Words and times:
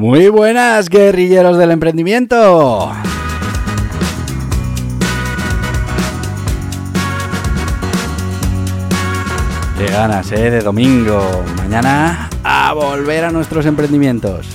Muy 0.00 0.30
buenas, 0.30 0.88
guerrilleros 0.88 1.58
del 1.58 1.72
emprendimiento. 1.72 2.90
Qué 9.76 9.86
ganas, 9.88 10.32
¿eh? 10.32 10.50
De 10.50 10.60
domingo. 10.62 11.44
Mañana 11.58 12.30
a 12.42 12.72
volver 12.72 13.26
a 13.26 13.30
nuestros 13.30 13.66
emprendimientos. 13.66 14.46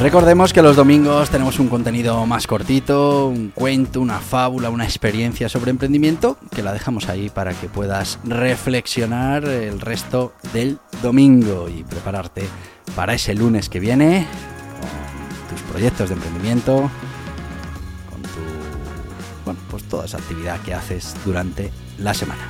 Recordemos 0.00 0.54
que 0.54 0.62
los 0.62 0.76
domingos 0.76 1.28
tenemos 1.28 1.58
un 1.58 1.68
contenido 1.68 2.24
más 2.24 2.46
cortito, 2.46 3.26
un 3.26 3.50
cuento, 3.50 4.00
una 4.00 4.18
fábula, 4.18 4.70
una 4.70 4.84
experiencia 4.84 5.50
sobre 5.50 5.70
emprendimiento, 5.72 6.38
que 6.54 6.62
la 6.62 6.72
dejamos 6.72 7.10
ahí 7.10 7.28
para 7.28 7.52
que 7.52 7.68
puedas 7.68 8.18
reflexionar 8.24 9.44
el 9.44 9.78
resto 9.78 10.32
del 10.54 10.78
domingo 11.02 11.68
y 11.68 11.84
prepararte 11.84 12.44
para 12.96 13.12
ese 13.12 13.34
lunes 13.34 13.68
que 13.68 13.78
viene 13.78 14.26
con 14.80 15.54
tus 15.54 15.66
proyectos 15.70 16.08
de 16.08 16.14
emprendimiento, 16.14 16.90
con 18.08 18.22
tu, 18.22 18.40
bueno, 19.44 19.60
pues 19.70 19.84
toda 19.84 20.06
esa 20.06 20.16
actividad 20.16 20.58
que 20.62 20.72
haces 20.72 21.14
durante 21.26 21.70
la 21.98 22.14
semana. 22.14 22.48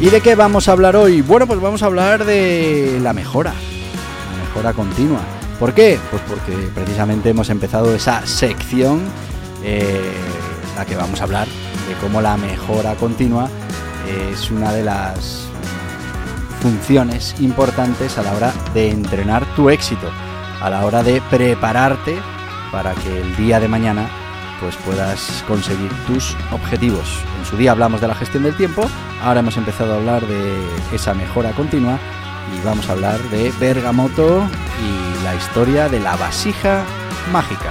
¿Y 0.00 0.08
de 0.08 0.22
qué 0.22 0.34
vamos 0.34 0.66
a 0.66 0.72
hablar 0.72 0.96
hoy? 0.96 1.20
Bueno, 1.20 1.46
pues 1.46 1.60
vamos 1.60 1.82
a 1.82 1.86
hablar 1.86 2.24
de 2.24 2.98
la 3.02 3.12
mejora, 3.12 3.52
la 3.52 4.44
mejora 4.44 4.72
continua. 4.72 5.20
¿Por 5.58 5.74
qué? 5.74 5.98
Pues 6.10 6.22
porque 6.26 6.70
precisamente 6.74 7.28
hemos 7.28 7.50
empezado 7.50 7.94
esa 7.94 8.26
sección 8.26 9.02
eh, 9.62 10.00
en 10.70 10.76
la 10.76 10.86
que 10.86 10.96
vamos 10.96 11.20
a 11.20 11.24
hablar 11.24 11.46
de 11.46 11.94
cómo 12.00 12.22
la 12.22 12.38
mejora 12.38 12.94
continua 12.94 13.50
es 14.32 14.50
una 14.50 14.72
de 14.72 14.84
las 14.84 15.46
funciones 16.62 17.34
importantes 17.38 18.16
a 18.16 18.22
la 18.22 18.32
hora 18.32 18.54
de 18.72 18.88
entrenar 18.88 19.44
tu 19.54 19.68
éxito, 19.68 20.10
a 20.62 20.70
la 20.70 20.86
hora 20.86 21.02
de 21.02 21.20
prepararte 21.28 22.16
para 22.72 22.94
que 22.94 23.20
el 23.20 23.36
día 23.36 23.60
de 23.60 23.68
mañana 23.68 24.08
pues 24.60 24.76
puedas 24.76 25.44
conseguir 25.46 25.90
tus 26.06 26.34
objetivos. 26.52 27.18
En 27.38 27.44
su 27.44 27.58
día 27.58 27.72
hablamos 27.72 28.00
de 28.00 28.08
la 28.08 28.14
gestión 28.14 28.44
del 28.44 28.56
tiempo, 28.56 28.88
ahora 29.22 29.40
hemos 29.40 29.56
empezado 29.56 29.94
a 29.94 29.96
hablar 29.96 30.26
de 30.26 30.62
esa 30.92 31.14
mejora 31.14 31.52
continua 31.52 31.98
y 32.54 32.64
vamos 32.64 32.88
a 32.88 32.92
hablar 32.92 33.20
de 33.30 33.52
Bergamoto 33.60 34.42
y 34.82 35.24
la 35.24 35.34
historia 35.34 35.88
de 35.88 36.00
la 36.00 36.16
vasija 36.16 36.84
mágica. 37.32 37.70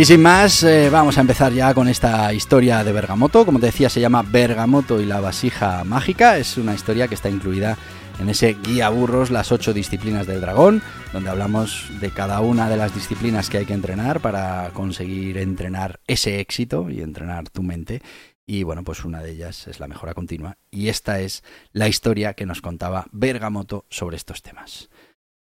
Y 0.00 0.06
sin 0.06 0.22
más, 0.22 0.62
eh, 0.62 0.88
vamos 0.88 1.18
a 1.18 1.20
empezar 1.20 1.52
ya 1.52 1.74
con 1.74 1.86
esta 1.86 2.32
historia 2.32 2.82
de 2.82 2.90
Bergamoto. 2.90 3.44
Como 3.44 3.60
te 3.60 3.66
decía, 3.66 3.90
se 3.90 4.00
llama 4.00 4.22
Bergamoto 4.22 4.98
y 4.98 5.04
la 5.04 5.20
vasija 5.20 5.84
mágica. 5.84 6.38
Es 6.38 6.56
una 6.56 6.74
historia 6.74 7.06
que 7.06 7.14
está 7.14 7.28
incluida 7.28 7.76
en 8.18 8.30
ese 8.30 8.54
guía 8.54 8.88
burros, 8.88 9.30
las 9.30 9.52
ocho 9.52 9.74
disciplinas 9.74 10.26
del 10.26 10.40
dragón, 10.40 10.80
donde 11.12 11.28
hablamos 11.28 11.90
de 12.00 12.10
cada 12.12 12.40
una 12.40 12.70
de 12.70 12.78
las 12.78 12.94
disciplinas 12.94 13.50
que 13.50 13.58
hay 13.58 13.66
que 13.66 13.74
entrenar 13.74 14.20
para 14.20 14.70
conseguir 14.72 15.36
entrenar 15.36 16.00
ese 16.06 16.40
éxito 16.40 16.88
y 16.88 17.02
entrenar 17.02 17.50
tu 17.50 17.62
mente. 17.62 18.00
Y 18.46 18.62
bueno, 18.62 18.82
pues 18.84 19.04
una 19.04 19.20
de 19.20 19.32
ellas 19.32 19.68
es 19.68 19.80
la 19.80 19.86
mejora 19.86 20.14
continua. 20.14 20.56
Y 20.70 20.88
esta 20.88 21.20
es 21.20 21.44
la 21.72 21.88
historia 21.88 22.32
que 22.32 22.46
nos 22.46 22.62
contaba 22.62 23.04
Bergamoto 23.12 23.84
sobre 23.90 24.16
estos 24.16 24.40
temas. 24.40 24.88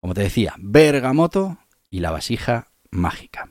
Como 0.02 0.14
te 0.14 0.24
decía, 0.24 0.54
Bergamoto 0.58 1.60
y 1.90 2.02
la 2.02 2.12
vasija 2.12 2.68
mágica. 2.92 3.48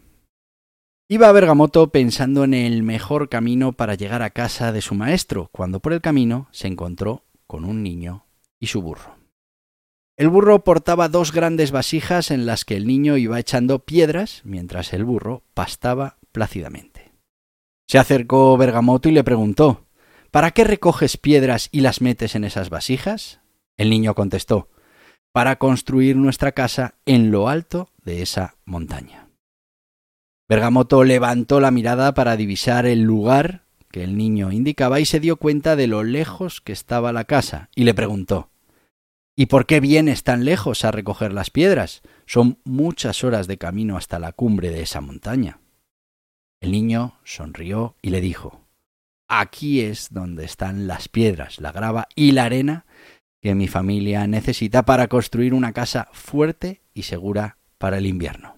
Iba 1.10 1.32
Bergamoto 1.32 1.90
pensando 1.90 2.44
en 2.44 2.52
el 2.52 2.82
mejor 2.82 3.30
camino 3.30 3.72
para 3.72 3.94
llegar 3.94 4.20
a 4.20 4.28
casa 4.28 4.72
de 4.72 4.82
su 4.82 4.94
maestro, 4.94 5.48
cuando 5.52 5.80
por 5.80 5.94
el 5.94 6.02
camino 6.02 6.48
se 6.50 6.66
encontró 6.66 7.24
con 7.46 7.64
un 7.64 7.82
niño 7.82 8.26
y 8.60 8.66
su 8.66 8.82
burro. 8.82 9.16
El 10.18 10.28
burro 10.28 10.64
portaba 10.64 11.08
dos 11.08 11.32
grandes 11.32 11.70
vasijas 11.70 12.30
en 12.30 12.44
las 12.44 12.66
que 12.66 12.76
el 12.76 12.86
niño 12.86 13.16
iba 13.16 13.40
echando 13.40 13.78
piedras 13.78 14.42
mientras 14.44 14.92
el 14.92 15.06
burro 15.06 15.44
pastaba 15.54 16.18
plácidamente. 16.30 17.12
Se 17.86 17.96
acercó 17.96 18.58
Bergamoto 18.58 19.08
y 19.08 19.12
le 19.12 19.24
preguntó 19.24 19.86
¿Para 20.30 20.50
qué 20.50 20.64
recoges 20.64 21.16
piedras 21.16 21.70
y 21.72 21.80
las 21.80 22.02
metes 22.02 22.34
en 22.34 22.44
esas 22.44 22.68
vasijas? 22.68 23.40
El 23.78 23.88
niño 23.88 24.14
contestó 24.14 24.68
Para 25.32 25.56
construir 25.56 26.16
nuestra 26.16 26.52
casa 26.52 26.96
en 27.06 27.30
lo 27.30 27.48
alto 27.48 27.88
de 28.04 28.20
esa 28.20 28.56
montaña. 28.66 29.27
Bergamoto 30.48 31.04
levantó 31.04 31.60
la 31.60 31.70
mirada 31.70 32.14
para 32.14 32.36
divisar 32.36 32.86
el 32.86 33.02
lugar 33.02 33.64
que 33.90 34.02
el 34.02 34.16
niño 34.16 34.50
indicaba 34.50 34.98
y 34.98 35.04
se 35.04 35.20
dio 35.20 35.36
cuenta 35.36 35.76
de 35.76 35.86
lo 35.86 36.02
lejos 36.04 36.62
que 36.62 36.72
estaba 36.72 37.12
la 37.12 37.24
casa 37.24 37.68
y 37.74 37.84
le 37.84 37.92
preguntó 37.92 38.50
¿Y 39.36 39.46
por 39.46 39.66
qué 39.66 39.78
vienes 39.78 40.24
tan 40.24 40.44
lejos 40.44 40.84
a 40.84 40.90
recoger 40.90 41.32
las 41.32 41.50
piedras? 41.50 42.02
Son 42.26 42.58
muchas 42.64 43.22
horas 43.22 43.46
de 43.46 43.56
camino 43.58 43.96
hasta 43.96 44.18
la 44.18 44.32
cumbre 44.32 44.70
de 44.70 44.82
esa 44.82 45.00
montaña. 45.00 45.60
El 46.60 46.72
niño 46.72 47.18
sonrió 47.22 47.94
y 48.02 48.10
le 48.10 48.20
dijo 48.20 48.64
Aquí 49.28 49.82
es 49.82 50.08
donde 50.10 50.44
están 50.44 50.86
las 50.86 51.08
piedras, 51.08 51.60
la 51.60 51.70
grava 51.70 52.08
y 52.16 52.32
la 52.32 52.46
arena 52.46 52.86
que 53.40 53.54
mi 53.54 53.68
familia 53.68 54.26
necesita 54.26 54.84
para 54.84 55.06
construir 55.08 55.54
una 55.54 55.72
casa 55.72 56.08
fuerte 56.12 56.80
y 56.94 57.02
segura 57.02 57.58
para 57.78 57.98
el 57.98 58.06
invierno. 58.06 58.57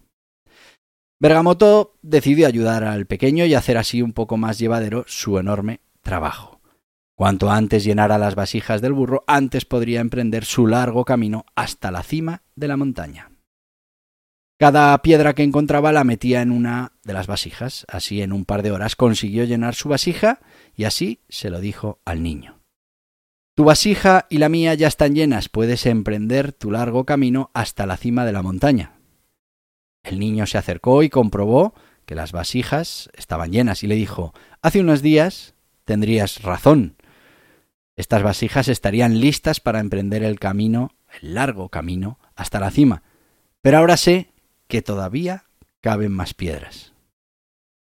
Bergamoto 1.21 1.99
decidió 2.01 2.47
ayudar 2.47 2.83
al 2.83 3.07
pequeño 3.07 3.45
y 3.45 3.53
hacer 3.53 3.77
así 3.77 4.01
un 4.01 4.15
poco 4.15 4.39
más 4.39 4.59
llevadero 4.59 5.05
su 5.07 5.39
enorme 5.39 5.81
trabajo. 6.01 6.63
Cuanto 7.15 7.51
antes 7.51 7.85
llenara 7.85 8.17
las 8.17 8.35
vasijas 8.35 8.81
del 8.81 8.95
burro, 8.95 9.23
antes 9.27 9.67
podría 9.67 10.01
emprender 10.01 10.47
su 10.47 10.67
largo 10.67 11.05
camino 11.05 11.45
hasta 11.55 11.91
la 11.91 12.03
cima 12.03 12.43
de 12.57 12.69
la 12.69 12.79
montaña. 12.79 13.33
Cada 14.59 14.97
piedra 15.03 15.35
que 15.35 15.43
encontraba 15.43 15.93
la 15.93 16.05
metía 16.05 16.41
en 16.41 16.53
una 16.53 16.93
de 17.05 17.13
las 17.13 17.27
vasijas. 17.27 17.85
Así 17.89 18.23
en 18.23 18.33
un 18.33 18.47
par 18.47 18.63
de 18.63 18.71
horas 18.73 18.97
consiguió 18.97 19.45
llenar 19.45 19.75
su 19.75 19.91
vasija 19.91 20.41
y 20.75 20.85
así 20.85 21.21
se 21.29 21.51
lo 21.51 21.61
dijo 21.61 22.01
al 22.07 22.23
niño. 22.23 22.61
Tu 23.55 23.65
vasija 23.65 24.27
y 24.31 24.39
la 24.39 24.49
mía 24.49 24.73
ya 24.73 24.89
están 24.89 25.15
llenas, 25.15 25.51
puedes 25.51 25.85
emprender 25.85 26.53
tu 26.53 26.71
largo 26.71 27.05
camino 27.05 27.51
hasta 27.53 27.85
la 27.85 27.99
cima 27.99 28.25
de 28.25 28.33
la 28.33 28.43
montaña. 28.43 29.00
El 30.03 30.19
niño 30.19 30.47
se 30.47 30.59
acercó 30.59 31.03
y 31.03 31.11
comprobó 31.11 31.75
que 32.07 32.15
las 32.15 32.33
vasijas 32.33 33.11
estaban 33.15 33.53
llenas 33.53 33.83
y 33.83 33.87
le 33.87 33.95
dijo 33.95 34.35
Hace 34.63 34.81
unos 34.81 35.03
días 35.03 35.55
tendrías 35.85 36.43
razón. 36.43 36.97
Estas 37.97 38.23
vasijas 38.23 38.69
estarían 38.69 39.21
listas 39.21 39.61
para 39.61 39.81
emprender 39.81 40.23
el 40.23 40.41
camino, 40.41 40.93
el 41.21 41.35
largo 41.35 41.69
camino, 41.69 42.19
hasta 42.35 42.61
la 42.61 42.71
cima. 42.71 43.03
Pero 43.63 43.79
ahora 43.79 43.97
sé 43.97 44.31
que 44.69 44.83
todavía 44.83 45.45
caben 45.81 46.13
más 46.13 46.33
piedras. 46.35 46.95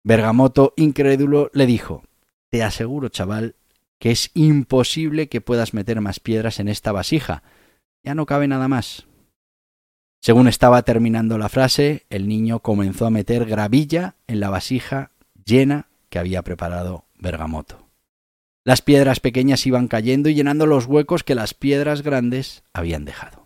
Bergamoto, 0.03 0.73
incrédulo, 0.75 1.49
le 1.53 1.65
dijo 1.65 2.03
Te 2.51 2.63
aseguro, 2.63 3.09
chaval, 3.09 3.55
que 3.97 4.11
es 4.11 4.29
imposible 4.35 5.29
que 5.29 5.41
puedas 5.41 5.73
meter 5.73 6.01
más 6.01 6.19
piedras 6.19 6.59
en 6.59 6.67
esta 6.67 6.91
vasija. 6.91 7.41
Ya 8.03 8.13
no 8.13 8.27
cabe 8.27 8.47
nada 8.47 8.67
más. 8.67 9.07
Según 10.25 10.47
estaba 10.47 10.81
terminando 10.81 11.37
la 11.37 11.49
frase, 11.49 12.07
el 12.09 12.27
niño 12.27 12.61
comenzó 12.61 13.05
a 13.05 13.11
meter 13.11 13.45
gravilla 13.45 14.15
en 14.25 14.39
la 14.39 14.49
vasija 14.49 15.11
llena 15.45 15.85
que 16.09 16.17
había 16.17 16.41
preparado 16.41 17.05
Bergamoto. 17.19 17.89
Las 18.63 18.81
piedras 18.81 19.19
pequeñas 19.19 19.67
iban 19.67 19.87
cayendo 19.87 20.27
y 20.27 20.33
llenando 20.33 20.65
los 20.65 20.87
huecos 20.87 21.23
que 21.23 21.35
las 21.35 21.53
piedras 21.53 22.01
grandes 22.01 22.63
habían 22.73 23.05
dejado. 23.05 23.45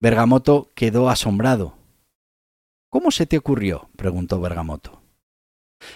Bergamoto 0.00 0.72
quedó 0.74 1.08
asombrado. 1.08 1.76
¿Cómo 2.88 3.12
se 3.12 3.26
te 3.26 3.38
ocurrió? 3.38 3.90
preguntó 3.94 4.40
Bergamoto. 4.40 5.04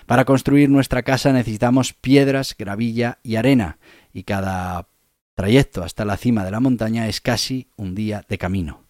Para 0.06 0.24
construir 0.24 0.70
nuestra 0.70 1.02
casa 1.02 1.32
necesitamos 1.32 1.94
piedras, 1.94 2.54
gravilla 2.56 3.18
y 3.24 3.34
arena, 3.34 3.78
y 4.12 4.22
cada 4.22 4.86
trayecto 5.34 5.82
hasta 5.82 6.04
la 6.04 6.16
cima 6.16 6.44
de 6.44 6.52
la 6.52 6.60
montaña 6.60 7.08
es 7.08 7.20
casi 7.20 7.66
un 7.74 7.96
día 7.96 8.24
de 8.28 8.38
camino. 8.38 8.83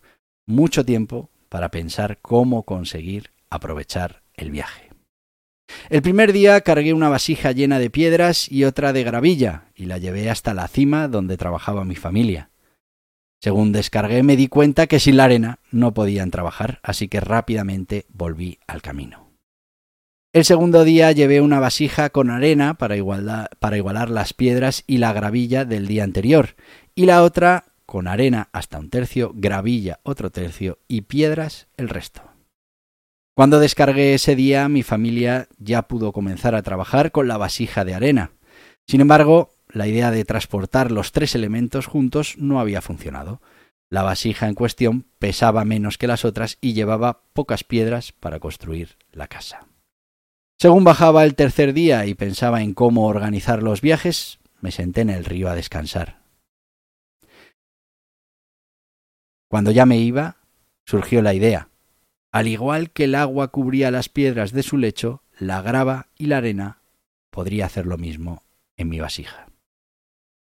Mucho 0.46 0.84
tiempo 0.84 1.30
para 1.48 1.70
pensar 1.70 2.18
cómo 2.20 2.64
conseguir 2.64 3.30
aprovechar 3.48 4.22
el 4.34 4.50
viaje. 4.50 4.90
El 5.88 6.02
primer 6.02 6.32
día 6.32 6.60
cargué 6.60 6.92
una 6.92 7.08
vasija 7.08 7.52
llena 7.52 7.78
de 7.78 7.88
piedras 7.88 8.50
y 8.50 8.64
otra 8.64 8.92
de 8.92 9.04
gravilla, 9.04 9.64
y 9.74 9.86
la 9.86 9.96
llevé 9.96 10.28
hasta 10.28 10.52
la 10.52 10.68
cima 10.68 11.08
donde 11.08 11.38
trabajaba 11.38 11.84
mi 11.84 11.96
familia. 11.96 12.50
Según 13.40 13.72
descargué 13.72 14.22
me 14.22 14.36
di 14.36 14.48
cuenta 14.48 14.86
que 14.86 15.00
sin 15.00 15.16
la 15.16 15.24
arena 15.24 15.58
no 15.70 15.94
podían 15.94 16.30
trabajar, 16.30 16.80
así 16.82 17.08
que 17.08 17.20
rápidamente 17.20 18.04
volví 18.08 18.58
al 18.66 18.82
camino. 18.82 19.30
El 20.34 20.44
segundo 20.44 20.82
día 20.84 21.12
llevé 21.12 21.40
una 21.40 21.60
vasija 21.60 22.10
con 22.10 22.28
arena 22.28 22.74
para, 22.74 22.96
igualar 22.96 24.10
las 24.10 24.32
piedras 24.34 24.82
y 24.86 24.98
la 24.98 25.12
gravilla 25.12 25.64
del 25.64 25.86
día 25.86 26.04
anterior, 26.04 26.56
y 26.94 27.06
la 27.06 27.22
otra 27.22 27.66
con 27.94 28.08
arena 28.08 28.48
hasta 28.50 28.80
un 28.80 28.90
tercio, 28.90 29.30
gravilla 29.36 30.00
otro 30.02 30.30
tercio 30.30 30.80
y 30.88 31.02
piedras 31.02 31.68
el 31.76 31.88
resto. 31.88 32.22
Cuando 33.36 33.60
descargué 33.60 34.14
ese 34.14 34.34
día, 34.34 34.68
mi 34.68 34.82
familia 34.82 35.46
ya 35.58 35.82
pudo 35.82 36.10
comenzar 36.10 36.56
a 36.56 36.62
trabajar 36.62 37.12
con 37.12 37.28
la 37.28 37.36
vasija 37.36 37.84
de 37.84 37.94
arena. 37.94 38.32
Sin 38.88 39.00
embargo, 39.00 39.50
la 39.68 39.86
idea 39.86 40.10
de 40.10 40.24
transportar 40.24 40.90
los 40.90 41.12
tres 41.12 41.36
elementos 41.36 41.86
juntos 41.86 42.34
no 42.36 42.58
había 42.58 42.82
funcionado. 42.82 43.40
La 43.90 44.02
vasija 44.02 44.48
en 44.48 44.56
cuestión 44.56 45.06
pesaba 45.20 45.64
menos 45.64 45.96
que 45.96 46.08
las 46.08 46.24
otras 46.24 46.58
y 46.60 46.72
llevaba 46.72 47.20
pocas 47.32 47.62
piedras 47.62 48.10
para 48.10 48.40
construir 48.40 48.96
la 49.12 49.28
casa. 49.28 49.68
Según 50.58 50.82
bajaba 50.82 51.22
el 51.22 51.36
tercer 51.36 51.74
día 51.74 52.06
y 52.06 52.14
pensaba 52.14 52.60
en 52.60 52.74
cómo 52.74 53.06
organizar 53.06 53.62
los 53.62 53.80
viajes, 53.82 54.40
me 54.60 54.72
senté 54.72 55.02
en 55.02 55.10
el 55.10 55.24
río 55.24 55.48
a 55.48 55.54
descansar. 55.54 56.23
Cuando 59.54 59.70
ya 59.70 59.86
me 59.86 59.98
iba, 59.98 60.38
surgió 60.84 61.22
la 61.22 61.32
idea. 61.32 61.68
Al 62.32 62.48
igual 62.48 62.90
que 62.90 63.04
el 63.04 63.14
agua 63.14 63.52
cubría 63.52 63.92
las 63.92 64.08
piedras 64.08 64.50
de 64.50 64.64
su 64.64 64.78
lecho, 64.78 65.22
la 65.38 65.62
grava 65.62 66.08
y 66.18 66.26
la 66.26 66.38
arena 66.38 66.80
podría 67.30 67.66
hacer 67.66 67.86
lo 67.86 67.96
mismo 67.96 68.42
en 68.76 68.88
mi 68.88 68.98
vasija. 68.98 69.46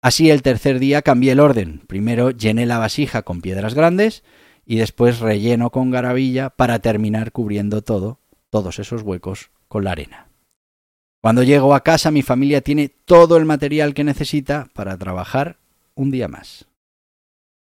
Así 0.00 0.30
el 0.30 0.40
tercer 0.40 0.78
día 0.78 1.02
cambié 1.02 1.32
el 1.32 1.40
orden. 1.40 1.82
Primero 1.86 2.30
llené 2.30 2.64
la 2.64 2.78
vasija 2.78 3.20
con 3.20 3.42
piedras 3.42 3.74
grandes 3.74 4.24
y 4.64 4.76
después 4.76 5.18
relleno 5.18 5.68
con 5.68 5.90
gravilla 5.90 6.48
para 6.48 6.78
terminar 6.78 7.32
cubriendo 7.32 7.82
todo, 7.82 8.18
todos 8.48 8.78
esos 8.78 9.02
huecos, 9.02 9.50
con 9.68 9.84
la 9.84 9.92
arena. 9.92 10.28
Cuando 11.20 11.42
llego 11.42 11.74
a 11.74 11.82
casa 11.82 12.10
mi 12.10 12.22
familia 12.22 12.62
tiene 12.62 12.88
todo 12.88 13.36
el 13.36 13.44
material 13.44 13.92
que 13.92 14.04
necesita 14.04 14.70
para 14.72 14.96
trabajar 14.96 15.58
un 15.94 16.10
día 16.10 16.28
más. 16.28 16.66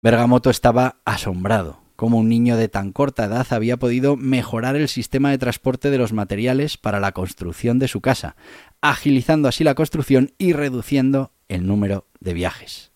Bergamoto 0.05 0.51
estaba 0.51 1.01
asombrado 1.03 1.81
cómo 1.95 2.19
un 2.19 2.29
niño 2.29 2.57
de 2.57 2.69
tan 2.69 2.91
corta 2.91 3.25
edad 3.25 3.47
había 3.49 3.77
podido 3.77 4.15
mejorar 4.15 4.75
el 4.75 4.87
sistema 4.87 5.31
de 5.31 5.39
transporte 5.39 5.89
de 5.89 5.97
los 5.97 6.13
materiales 6.13 6.77
para 6.77 6.99
la 6.99 7.11
construcción 7.11 7.79
de 7.79 7.87
su 7.87 8.01
casa, 8.01 8.35
agilizando 8.81 9.47
así 9.47 9.63
la 9.63 9.73
construcción 9.73 10.35
y 10.37 10.53
reduciendo 10.53 11.31
el 11.47 11.65
número 11.65 12.05
de 12.19 12.35
viajes. 12.35 12.91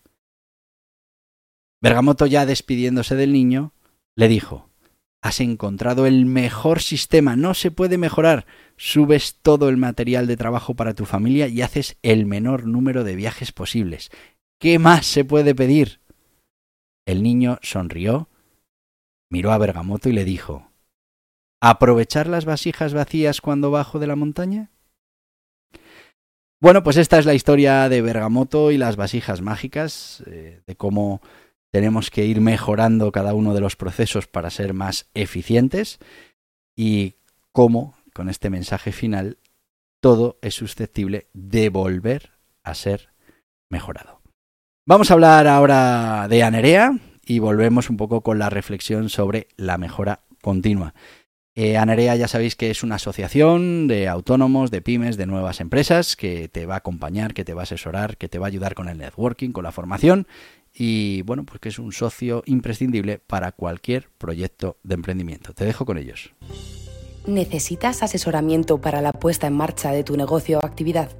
Bergamoto, 1.82 2.26
ya 2.26 2.46
despidiéndose 2.46 3.16
del 3.16 3.32
niño, 3.32 3.72
le 4.14 4.28
dijo 4.28 4.70
Has 5.20 5.40
encontrado 5.40 6.06
el 6.06 6.26
mejor 6.26 6.80
sistema, 6.80 7.34
no 7.34 7.54
se 7.54 7.72
puede 7.72 7.98
mejorar. 7.98 8.46
Subes 8.76 9.34
todo 9.42 9.68
el 9.68 9.78
material 9.78 10.28
de 10.28 10.36
trabajo 10.36 10.74
para 10.74 10.94
tu 10.94 11.06
familia 11.06 11.48
y 11.48 11.60
haces 11.62 11.96
el 12.02 12.24
menor 12.24 12.68
número 12.68 13.02
de 13.02 13.16
viajes 13.16 13.50
posibles. 13.50 14.12
¿Qué 14.60 14.78
más 14.78 15.06
se 15.06 15.24
puede 15.24 15.56
pedir? 15.56 15.99
El 17.10 17.24
niño 17.24 17.58
sonrió 17.60 18.28
miró 19.32 19.50
a 19.50 19.58
Bergamoto 19.58 20.08
y 20.08 20.12
le 20.12 20.24
dijo 20.24 20.70
¿Aprovechar 21.60 22.28
las 22.28 22.44
vasijas 22.44 22.94
vacías 22.94 23.40
cuando 23.40 23.72
bajo 23.72 23.98
de 23.98 24.06
la 24.06 24.14
montaña? 24.14 24.70
Bueno, 26.60 26.84
pues 26.84 26.96
esta 26.98 27.18
es 27.18 27.26
la 27.26 27.34
historia 27.34 27.88
de 27.88 28.00
Bergamoto 28.00 28.70
y 28.70 28.78
las 28.78 28.94
vasijas 28.94 29.42
mágicas, 29.42 30.22
eh, 30.26 30.62
de 30.64 30.76
cómo 30.76 31.20
tenemos 31.72 32.10
que 32.10 32.26
ir 32.26 32.40
mejorando 32.40 33.10
cada 33.10 33.34
uno 33.34 33.54
de 33.54 33.60
los 33.60 33.74
procesos 33.74 34.28
para 34.28 34.48
ser 34.50 34.72
más 34.72 35.10
eficientes 35.12 35.98
y 36.76 37.16
cómo, 37.50 37.96
con 38.14 38.28
este 38.28 38.50
mensaje 38.50 38.92
final, 38.92 39.38
todo 40.00 40.38
es 40.42 40.54
susceptible 40.54 41.26
de 41.32 41.70
volver 41.70 42.30
a 42.62 42.74
ser 42.76 43.08
mejorado. 43.68 44.19
Vamos 44.90 45.08
a 45.12 45.14
hablar 45.14 45.46
ahora 45.46 46.26
de 46.28 46.42
Anerea, 46.42 46.98
y 47.24 47.38
volvemos 47.38 47.90
un 47.90 47.96
poco 47.96 48.22
con 48.22 48.40
la 48.40 48.50
reflexión 48.50 49.08
sobre 49.08 49.46
la 49.56 49.78
mejora 49.78 50.24
continua. 50.42 50.94
Eh, 51.54 51.76
Anerea 51.76 52.16
ya 52.16 52.26
sabéis 52.26 52.56
que 52.56 52.72
es 52.72 52.82
una 52.82 52.96
asociación 52.96 53.86
de 53.86 54.08
autónomos, 54.08 54.72
de 54.72 54.82
pymes, 54.82 55.16
de 55.16 55.26
nuevas 55.26 55.60
empresas 55.60 56.16
que 56.16 56.48
te 56.48 56.66
va 56.66 56.74
a 56.74 56.78
acompañar, 56.78 57.34
que 57.34 57.44
te 57.44 57.54
va 57.54 57.60
a 57.60 57.70
asesorar, 57.70 58.16
que 58.16 58.28
te 58.28 58.40
va 58.40 58.46
a 58.46 58.48
ayudar 58.48 58.74
con 58.74 58.88
el 58.88 58.98
networking, 58.98 59.52
con 59.52 59.62
la 59.62 59.70
formación 59.70 60.26
y 60.74 61.22
bueno, 61.22 61.44
pues 61.44 61.60
que 61.60 61.68
es 61.68 61.78
un 61.78 61.92
socio 61.92 62.42
imprescindible 62.46 63.20
para 63.20 63.52
cualquier 63.52 64.08
proyecto 64.18 64.76
de 64.82 64.94
emprendimiento. 64.96 65.54
Te 65.54 65.66
dejo 65.66 65.86
con 65.86 65.98
ellos. 65.98 66.32
¿Necesitas 67.28 68.02
asesoramiento 68.02 68.80
para 68.80 69.00
la 69.02 69.12
puesta 69.12 69.46
en 69.46 69.54
marcha 69.54 69.92
de 69.92 70.02
tu 70.02 70.16
negocio 70.16 70.58
o 70.58 70.66
actividad? 70.66 71.10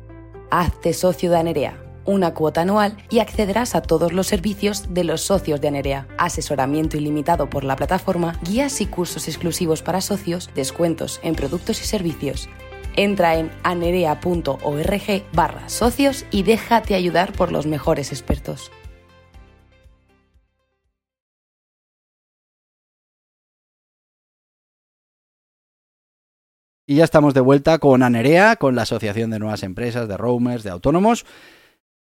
Hazte 0.51 0.93
socio 0.93 1.31
de 1.31 1.37
Anerea 1.37 1.90
una 2.05 2.35
cuota 2.35 2.63
anual 2.63 2.97
y 3.11 3.19
accederás 3.19 3.75
a 3.75 3.83
todos 3.83 4.13
los 4.13 4.27
servicios 4.27 4.93
de 4.95 5.05
los 5.05 5.23
socios 5.23 5.61
de 5.61 5.69
Anerea. 5.69 6.07
Asesoramiento 6.19 6.97
ilimitado 6.97 7.51
por 7.51 7.65
la 7.65 7.77
plataforma, 7.77 8.39
guías 8.43 8.81
y 8.81 8.87
cursos 8.87 9.29
exclusivos 9.29 9.83
para 9.83 10.01
socios, 10.01 10.51
descuentos 10.55 11.21
en 11.23 11.35
productos 11.35 11.81
y 11.83 11.85
servicios. 11.85 12.49
Entra 12.97 13.37
en 13.37 13.51
anerea.org 13.63 15.25
barra 15.33 15.69
socios 15.69 16.27
y 16.31 16.43
déjate 16.43 16.95
ayudar 16.95 17.33
por 17.33 17.53
los 17.53 17.67
mejores 17.67 18.13
expertos. 18.13 18.71
Y 26.91 26.97
ya 26.97 27.05
estamos 27.05 27.35
de 27.35 27.41
vuelta 27.41 27.79
con 27.79 28.03
Anerea, 28.03 28.57
con 28.57 28.75
la 28.75 28.83
Asociación 28.83 29.31
de 29.31 29.39
Nuevas 29.39 29.63
Empresas, 29.63 30.09
de 30.09 30.17
Roamers, 30.17 30.65
de 30.65 30.71
Autónomos 30.71 31.25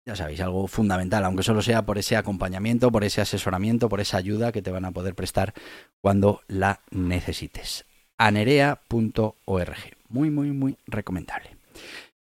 ya 0.05 0.17
sabéis, 0.17 0.41
algo 0.41 0.67
fundamental, 0.67 1.25
aunque 1.25 1.43
solo 1.43 1.63
sea 1.63 1.83
por 1.83 1.99
ese 1.99 2.17
acompañamiento, 2.17 2.91
por 2.91 3.05
ese 3.05 3.21
asesoramiento, 3.21 3.89
por 3.89 4.01
esa 4.01 4.17
ayuda 4.17 4.53
que 4.53 4.63
te 4.63 4.71
van 4.71 4.85
a 4.85 4.91
poder 4.91 5.15
prestar 5.15 5.55
cuando 6.01 6.41
la 6.49 6.81
necesites. 6.91 7.85
anerea.org. 8.19 9.77
Muy, 10.09 10.31
muy, 10.31 10.51
muy 10.51 10.77
recomendable. 10.87 11.57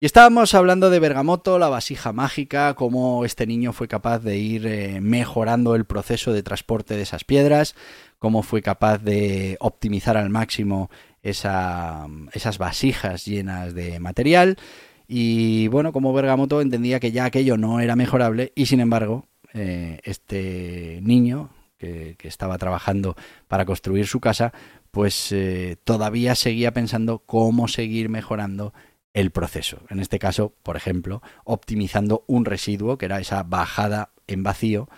Y 0.00 0.06
estábamos 0.06 0.54
hablando 0.54 0.90
de 0.90 1.00
Bergamoto, 1.00 1.58
la 1.58 1.68
vasija 1.68 2.12
mágica, 2.12 2.75
cómo 2.75 3.25
este 3.25 3.47
niño 3.47 3.73
fue 3.73 3.88
capaz 3.88 4.20
de 4.20 4.37
ir 4.37 4.66
eh, 4.66 5.00
mejorando 5.00 5.75
el 5.75 5.87
proceso 5.87 6.32
de 6.32 6.44
transporte 6.44 6.94
de 6.94 7.02
esas 7.02 7.25
piedras, 7.25 7.75
cómo 8.20 8.44
fue 8.44 8.62
capaz 8.62 8.99
de 8.99 9.56
optimizar 9.58 10.16
al 10.16 10.30
máximo 10.30 10.88
esas 11.23 12.58
vasijas 12.58 13.25
llenas 13.25 13.75
de 13.75 13.99
material 13.99 14.56
y 15.09 15.69
bueno, 15.69 15.93
como 15.93 16.12
Bergamoto 16.12 16.61
entendía 16.61 17.00
que 17.00 17.11
ya 17.11 17.25
aquello 17.25 17.57
no 17.57 17.81
era 17.81 17.97
mejorable 17.97 18.53
y 18.55 18.67
sin 18.67 18.81
embargo 18.81 19.27
eh, 19.55 20.00
este 20.05 21.00
niño 21.03 21.50
que, 21.79 22.17
estaba 22.23 22.59
trabajando 22.59 23.17
para 23.47 23.65
construir 23.65 24.07
su 24.07 24.21
casa, 24.21 24.53
pues 24.91 25.33
eh, 25.33 25.77
todavía 25.85 26.35
seguía 26.35 26.73
pensando 26.73 27.21
cómo 27.21 27.69
seguir 27.69 28.09
mejorando 28.09 28.75
el 29.15 29.31
proceso. 29.31 29.79
En 29.88 30.00
este 30.00 30.19
caso, 30.19 30.55
por 30.62 30.77
ejemplo, 30.77 31.23
optimizando 31.45 32.25
un 32.27 32.45
residuo, 32.45 32.99
que 32.99 33.07
era 33.07 33.21
esa 33.21 33.43
bajada 33.43 34.11
en 34.27 34.43
vacío 34.43 34.88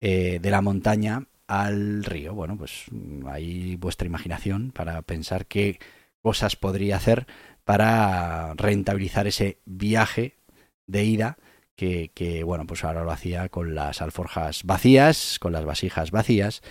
eh, 0.00 0.38
de 0.40 0.50
la 0.50 0.62
montaña 0.62 1.26
al 1.46 2.04
río. 2.04 2.34
Bueno, 2.34 2.56
pues 2.56 2.84
ahí 3.26 3.76
vuestra 3.76 4.06
imaginación 4.06 4.70
para 4.70 5.02
pensar 5.02 5.46
qué 5.46 5.78
cosas 6.22 6.56
podría 6.56 6.96
hacer 6.96 7.26
para 7.66 8.54
rentabilizar 8.54 9.26
ese 9.26 9.58
viaje 9.64 10.36
de 10.86 11.02
ida 11.04 11.36
que, 11.74 12.42
bueno, 12.46 12.64
pues 12.64 12.84
ahora 12.84 13.02
lo 13.02 13.10
hacía 13.10 13.48
con 13.48 13.74
las 13.74 14.00
alforjas 14.00 14.62
vacías, 14.62 15.40
con 15.40 15.52
las 15.52 15.64
vasijas 15.64 16.12
vacías 16.12 16.62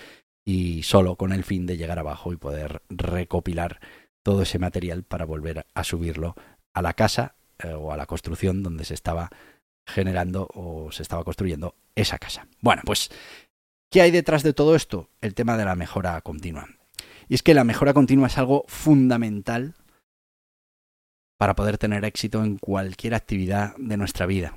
y 0.42 0.84
solo 0.84 1.16
con 1.16 1.32
el 1.32 1.44
fin 1.44 1.66
de 1.66 1.76
llegar 1.76 1.98
abajo 1.98 2.32
y 2.32 2.38
poder 2.38 2.82
recopilar 2.88 3.78
todo 4.22 4.42
ese 4.42 4.58
material 4.58 5.02
para 5.02 5.26
volver 5.26 5.66
a 5.74 5.84
subirlo 5.84 6.34
a 6.72 6.80
la 6.80 6.94
casa 6.94 7.36
eh, 7.58 7.74
o 7.74 7.92
a 7.92 7.98
la 7.98 8.06
construcción 8.06 8.62
donde 8.62 8.86
se 8.86 8.94
estaba 8.94 9.30
generando 9.86 10.48
o 10.54 10.90
se 10.92 11.02
estaba 11.02 11.24
construyendo 11.24 11.74
esa 11.94 12.18
casa. 12.18 12.48
Bueno, 12.60 12.82
pues, 12.86 13.10
¿qué 13.90 14.00
hay 14.00 14.10
detrás 14.10 14.42
de 14.42 14.54
todo 14.54 14.74
esto? 14.74 15.10
El 15.20 15.34
tema 15.34 15.58
de 15.58 15.66
la 15.66 15.76
mejora 15.76 16.18
continua. 16.22 16.68
Y 17.28 17.34
es 17.34 17.42
que 17.42 17.54
la 17.54 17.64
mejora 17.64 17.92
continua 17.92 18.28
es 18.28 18.38
algo 18.38 18.64
fundamental 18.66 19.74
para 21.38 21.54
poder 21.54 21.78
tener 21.78 22.04
éxito 22.04 22.42
en 22.44 22.56
cualquier 22.58 23.14
actividad 23.14 23.74
de 23.76 23.96
nuestra 23.96 24.26
vida. 24.26 24.54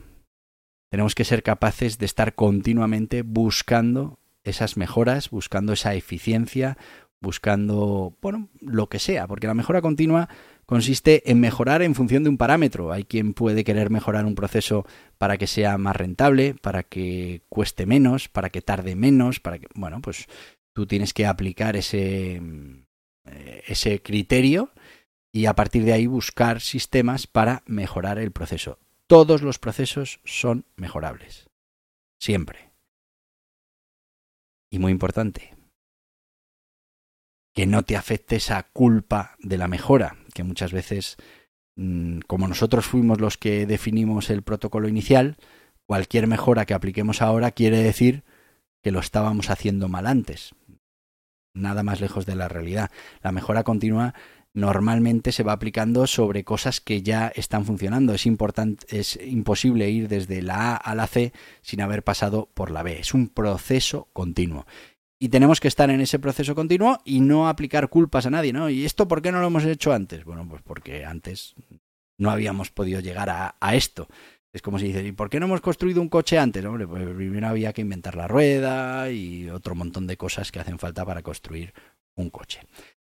Tenemos 0.90 1.14
que 1.14 1.26
ser 1.26 1.44
capaces 1.44 1.98
de 1.98 2.06
estar 2.06 2.36
continuamente 2.36 3.22
buscando 3.22 4.20
esas 4.44 4.78
mejoras, 4.78 5.30
buscando 5.30 5.74
esa 5.74 5.94
eficiencia, 5.94 6.78
buscando, 7.22 8.18
bueno, 8.22 8.50
lo 8.62 8.88
que 8.88 9.00
sea, 9.00 9.28
porque 9.28 9.48
la 9.48 9.54
mejora 9.54 9.82
continua 9.82 10.30
consiste 10.66 11.30
en 11.32 11.40
mejorar 11.40 11.82
en 11.82 11.96
función 11.96 12.24
de 12.24 12.30
un 12.30 12.38
parámetro. 12.38 12.92
Hay 12.92 13.04
quien 13.04 13.34
puede 13.34 13.64
querer 13.64 13.90
mejorar 13.90 14.26
un 14.26 14.36
proceso 14.36 14.86
para 15.18 15.38
que 15.38 15.48
sea 15.48 15.78
más 15.78 15.96
rentable, 15.96 16.54
para 16.54 16.84
que 16.84 17.42
cueste 17.50 17.86
menos, 17.86 18.30
para 18.30 18.52
que 18.52 18.62
tarde 18.62 18.96
menos, 18.96 19.40
para 19.40 19.58
que, 19.58 19.68
bueno, 19.74 20.00
pues 20.00 20.28
tú 20.74 20.86
tienes 20.86 21.14
que 21.14 21.26
aplicar 21.26 21.76
ese, 21.76 22.42
eh, 23.26 23.64
ese 23.68 24.02
criterio 24.02 24.72
y 25.32 25.46
a 25.46 25.54
partir 25.54 25.84
de 25.84 25.94
ahí 25.94 26.08
buscar 26.08 26.62
sistemas 26.62 27.28
para 27.28 27.64
mejorar 27.66 28.18
el 28.18 28.32
proceso. 28.32 28.80
Todos 29.08 29.42
los 29.42 29.60
procesos 29.60 30.20
son 30.24 30.66
mejorables. 30.76 31.50
Siempre. 32.20 32.72
Y 34.72 34.80
muy 34.80 34.92
importante, 34.92 35.56
que 37.54 37.66
no 37.66 37.84
te 37.84 37.96
afecte 37.96 38.36
esa 38.36 38.64
culpa 38.64 39.36
de 39.40 39.58
la 39.58 39.68
mejora, 39.68 40.18
que 40.34 40.44
muchas 40.44 40.72
veces, 40.72 41.18
mm, 41.76 42.20
como 42.28 42.48
nosotros 42.48 42.86
fuimos 42.86 43.20
los 43.20 43.38
que 43.38 43.66
definimos 43.66 44.30
el 44.30 44.44
protocolo 44.44 44.88
inicial, 44.88 45.38
cualquier 45.88 46.28
mejora 46.28 46.66
que 46.66 46.76
apliquemos 46.76 47.22
ahora 47.22 47.52
quiere 47.52 47.78
decir 47.82 48.24
que 48.84 48.92
lo 48.92 49.00
estábamos 49.00 49.50
haciendo 49.50 49.90
mal 49.90 50.06
antes. 50.06 50.54
Nada 51.56 51.82
más 51.82 52.00
lejos 52.00 52.26
de 52.26 52.36
la 52.36 52.48
realidad. 52.48 52.92
La 53.22 53.32
mejora 53.32 53.64
continua 53.64 54.14
normalmente 54.60 55.32
se 55.32 55.44
va 55.44 55.54
aplicando 55.54 56.06
sobre 56.08 56.44
cosas 56.44 56.82
que 56.82 57.02
ya 57.02 57.32
están 57.36 57.66
funcionando. 57.66 58.14
Es, 58.14 58.26
importante, 58.26 58.86
es 58.90 59.20
imposible 59.26 59.90
ir 59.90 60.08
desde 60.08 60.42
la 60.42 60.74
A 60.74 60.76
a 60.76 60.96
la 60.96 61.08
C 61.08 61.34
sin 61.62 61.82
haber 61.82 62.04
pasado 62.04 62.50
por 62.54 62.72
la 62.72 62.84
B. 62.84 63.00
Es 63.00 63.14
un 63.14 63.30
proceso 63.30 64.10
continuo. 64.14 64.66
Y 65.22 65.30
tenemos 65.30 65.60
que 65.60 65.68
estar 65.68 65.90
en 65.90 66.00
ese 66.00 66.18
proceso 66.18 66.56
continuo 66.56 67.00
y 67.04 67.20
no 67.20 67.50
aplicar 67.50 67.90
culpas 67.90 68.26
a 68.26 68.30
nadie, 68.30 68.54
¿no? 68.54 68.70
¿Y 68.70 68.86
esto 68.86 69.08
por 69.08 69.22
qué 69.22 69.32
no 69.32 69.42
lo 69.42 69.48
hemos 69.48 69.66
hecho 69.66 69.92
antes? 69.92 70.24
Bueno, 70.24 70.48
pues 70.48 70.62
porque 70.62 71.04
antes 71.04 71.56
no 72.18 72.32
habíamos 72.32 72.72
podido 72.72 73.02
llegar 73.02 73.30
a, 73.30 73.76
esto. 73.76 74.08
Es 74.54 74.62
como 74.62 74.80
si 74.80 74.88
dices, 74.88 75.06
¿y 75.06 75.12
por 75.12 75.30
qué 75.30 75.40
no 75.40 75.48
hemos 75.48 75.62
construido 75.62 76.02
un 76.02 76.10
coche 76.10 76.40
antes? 76.40 76.64
Hombre, 76.64 76.88
pues 76.88 77.06
primero 77.16 77.48
había 77.48 77.74
que 77.74 77.82
inventar 77.82 78.16
la 78.16 78.28
rueda 78.28 79.12
y 79.12 79.50
otro 79.50 79.76
montón 79.76 80.08
de 80.08 80.18
cosas 80.18 80.52
que 80.52 80.60
hacen 80.60 80.80
falta 80.80 81.06
para 81.06 81.22
construir 81.22 81.74
un 82.16 82.30
coche. 82.30 82.62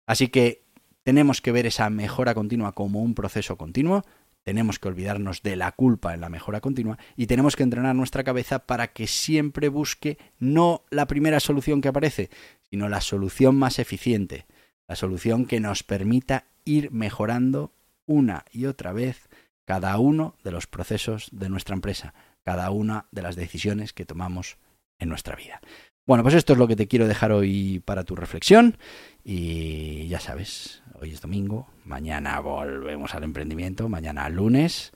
Así 0.06 0.28
que 0.28 0.63
tenemos 1.04 1.40
que 1.40 1.52
ver 1.52 1.66
esa 1.66 1.88
mejora 1.90 2.34
continua 2.34 2.72
como 2.72 3.02
un 3.02 3.14
proceso 3.14 3.56
continuo, 3.56 4.02
tenemos 4.42 4.78
que 4.78 4.88
olvidarnos 4.88 5.42
de 5.42 5.56
la 5.56 5.72
culpa 5.72 6.12
en 6.12 6.20
la 6.20 6.28
mejora 6.28 6.60
continua 6.60 6.98
y 7.16 7.26
tenemos 7.26 7.56
que 7.56 7.62
entrenar 7.62 7.94
nuestra 7.94 8.24
cabeza 8.24 8.66
para 8.66 8.92
que 8.92 9.06
siempre 9.06 9.68
busque 9.68 10.18
no 10.38 10.84
la 10.90 11.06
primera 11.06 11.40
solución 11.40 11.80
que 11.80 11.88
aparece, 11.88 12.30
sino 12.68 12.88
la 12.88 13.00
solución 13.00 13.56
más 13.56 13.78
eficiente, 13.78 14.46
la 14.86 14.96
solución 14.96 15.46
que 15.46 15.60
nos 15.60 15.82
permita 15.82 16.46
ir 16.64 16.90
mejorando 16.90 17.72
una 18.06 18.44
y 18.50 18.66
otra 18.66 18.92
vez 18.92 19.28
cada 19.64 19.98
uno 19.98 20.36
de 20.44 20.52
los 20.52 20.66
procesos 20.66 21.28
de 21.32 21.48
nuestra 21.48 21.74
empresa, 21.74 22.12
cada 22.42 22.70
una 22.70 23.06
de 23.12 23.22
las 23.22 23.36
decisiones 23.36 23.94
que 23.94 24.04
tomamos 24.04 24.58
en 24.98 25.08
nuestra 25.08 25.36
vida. 25.36 25.60
Bueno, 26.06 26.22
pues 26.22 26.34
esto 26.34 26.52
es 26.52 26.58
lo 26.58 26.68
que 26.68 26.76
te 26.76 26.86
quiero 26.86 27.08
dejar 27.08 27.32
hoy 27.32 27.80
para 27.84 28.04
tu 28.04 28.14
reflexión 28.14 28.76
y 29.24 30.06
ya 30.08 30.20
sabes, 30.20 30.82
hoy 31.00 31.12
es 31.12 31.22
domingo, 31.22 31.70
mañana 31.84 32.38
volvemos 32.40 33.14
al 33.14 33.24
emprendimiento, 33.24 33.88
mañana 33.88 34.28
lunes 34.28 34.92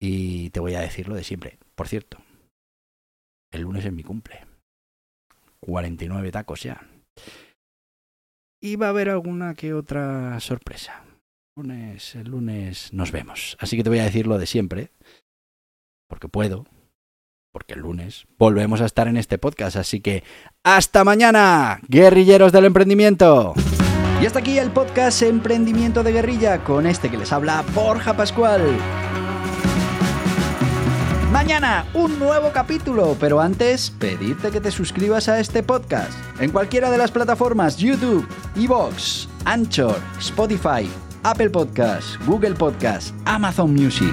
y 0.00 0.48
te 0.50 0.60
voy 0.60 0.74
a 0.74 0.80
decir 0.80 1.06
lo 1.06 1.14
de 1.14 1.22
siempre. 1.22 1.58
Por 1.74 1.86
cierto, 1.86 2.18
el 3.52 3.62
lunes 3.62 3.84
es 3.84 3.92
mi 3.92 4.02
cumple. 4.02 4.46
49 5.60 6.32
tacos 6.32 6.62
ya. 6.62 6.88
Y 8.60 8.76
va 8.76 8.86
a 8.86 8.90
haber 8.90 9.10
alguna 9.10 9.54
que 9.54 9.74
otra 9.74 10.40
sorpresa. 10.40 11.04
El 11.56 11.62
lunes, 11.62 12.14
el 12.14 12.28
lunes 12.30 12.92
nos 12.94 13.12
vemos. 13.12 13.56
Así 13.60 13.76
que 13.76 13.82
te 13.82 13.90
voy 13.90 13.98
a 13.98 14.04
decir 14.04 14.26
lo 14.26 14.38
de 14.38 14.46
siempre, 14.46 14.92
porque 16.08 16.28
puedo, 16.28 16.66
porque 17.52 17.74
el 17.74 17.80
lunes 17.80 18.26
volvemos 18.38 18.80
a 18.80 18.86
estar 18.86 19.06
en 19.08 19.16
este 19.16 19.38
podcast. 19.38 19.76
Así 19.76 20.00
que 20.00 20.24
hasta 20.64 21.04
mañana, 21.04 21.80
guerrilleros 21.88 22.50
del 22.50 22.64
emprendimiento. 22.64 23.54
Y 24.20 24.26
hasta 24.26 24.38
aquí 24.38 24.58
el 24.58 24.70
podcast 24.70 25.22
Emprendimiento 25.22 26.02
de 26.02 26.12
Guerrilla 26.12 26.64
con 26.64 26.86
este 26.86 27.10
que 27.10 27.18
les 27.18 27.32
habla 27.32 27.64
Borja 27.74 28.16
Pascual. 28.16 28.62
Mañana 31.32 31.86
un 31.94 32.18
nuevo 32.18 32.52
capítulo, 32.52 33.16
pero 33.18 33.40
antes 33.40 33.90
pedirte 33.90 34.50
que 34.50 34.60
te 34.60 34.70
suscribas 34.70 35.28
a 35.28 35.40
este 35.40 35.62
podcast 35.62 36.12
en 36.40 36.50
cualquiera 36.50 36.90
de 36.90 36.98
las 36.98 37.10
plataformas 37.10 37.78
YouTube, 37.78 38.28
Evox, 38.54 39.28
Anchor, 39.44 39.96
Spotify, 40.18 40.88
Apple 41.22 41.50
Podcasts, 41.50 42.18
Google 42.26 42.54
Podcasts, 42.54 43.14
Amazon 43.24 43.72
Music. 43.74 44.12